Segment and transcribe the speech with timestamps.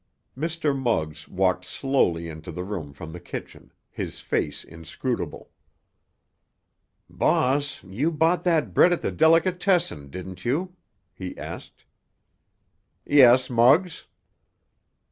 [0.35, 0.75] Mr.
[0.75, 5.51] Muggs walked slowly into the room from the kitchen, his face inscrutable.
[7.07, 10.75] "Boss, you bought that bread at the delicatessen, didn't you?"
[11.13, 11.85] he asked.
[13.05, 14.07] "Yes, Muggs."